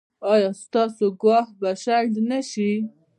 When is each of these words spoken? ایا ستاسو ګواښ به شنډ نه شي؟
ایا 0.33 0.49
ستاسو 0.63 1.05
ګواښ 1.21 1.47
به 1.59 1.69
شنډ 1.83 2.13
نه 2.29 2.39
شي؟ 2.49 2.71